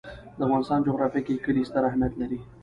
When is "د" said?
0.37-0.39